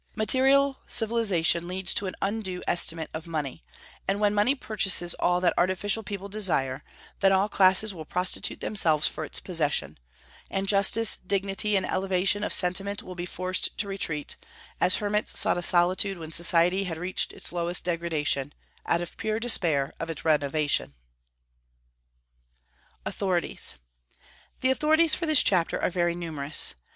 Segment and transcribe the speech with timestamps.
[0.15, 3.63] Material civilization leads to an undue estimate of money;
[4.07, 6.83] and when money purchases all that artificial people desire,
[7.19, 9.99] then all classes will prostitute themselves for its possession,
[10.49, 14.37] and justice, dignity, and elevation of sentiment will be forced to retreat,
[14.79, 18.55] as hermits sought a solitude when society had reached its lowest degradation,
[18.87, 20.95] out of pure despair of its renovation.
[23.05, 23.75] AUTHORITIES.
[24.61, 26.73] The authorities for this chapter are very numerous.